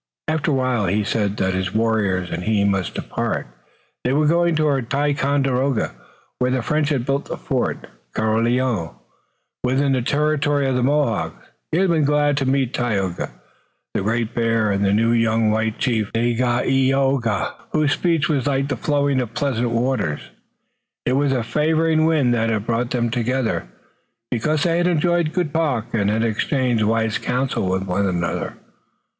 After 0.27 0.49
a 0.49 0.53
while 0.55 0.87
he 0.87 1.03
said 1.03 1.37
that 1.37 1.53
his 1.53 1.75
warriors 1.75 2.31
and 2.31 2.41
he 2.41 2.63
must 2.63 2.95
depart. 2.95 3.45
They 4.03 4.13
were 4.13 4.25
going 4.25 4.55
toward 4.55 4.89
Ticonderoga, 4.89 5.93
where 6.39 6.49
the 6.49 6.63
French 6.63 6.89
had 6.89 7.05
built 7.05 7.25
the 7.25 7.37
fort, 7.37 7.85
Carillon, 8.15 8.95
within 9.63 9.91
the 9.91 10.01
territory 10.01 10.65
of 10.67 10.73
the 10.73 10.81
Mohawks. 10.81 11.49
He 11.71 11.77
had 11.77 11.89
been 11.91 12.03
glad 12.03 12.35
to 12.37 12.47
meet 12.49 12.73
Tayoga, 12.73 13.29
the 13.93 14.01
Great 14.01 14.33
Bear, 14.33 14.71
and 14.71 14.83
the 14.83 14.91
new 14.91 15.11
young 15.11 15.51
white 15.51 15.77
chief, 15.77 16.11
Dagaeoga, 16.13 17.53
whose 17.71 17.91
speech 17.91 18.27
was 18.27 18.47
like 18.47 18.69
the 18.69 18.75
flowing 18.77 19.21
of 19.21 19.35
pleasant 19.35 19.69
waters. 19.69 20.21
It 21.05 21.13
was 21.13 21.31
a 21.31 21.43
favoring 21.43 22.05
wind 22.05 22.33
that 22.33 22.49
had 22.49 22.65
brought 22.65 22.89
them 22.89 23.11
together, 23.11 23.67
because 24.31 24.63
they 24.63 24.79
had 24.79 24.87
enjoyed 24.87 25.31
good 25.31 25.53
talk, 25.53 25.93
and 25.93 26.09
had 26.09 26.23
exchanged 26.25 26.83
wise 26.85 27.19
counsel 27.19 27.69
with 27.69 27.83
one 27.83 28.07
another. 28.07 28.55